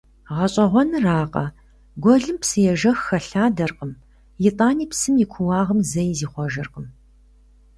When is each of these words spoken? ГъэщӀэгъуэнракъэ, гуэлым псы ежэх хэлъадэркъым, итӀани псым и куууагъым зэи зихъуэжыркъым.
ГъэщӀэгъуэнракъэ, 0.35 1.45
гуэлым 2.03 2.37
псы 2.41 2.59
ежэх 2.71 2.97
хэлъадэркъым, 3.07 3.91
итӀани 4.47 4.85
псым 4.91 5.15
и 5.23 5.25
куууагъым 5.31 5.79
зэи 5.89 6.11
зихъуэжыркъым. 6.17 6.87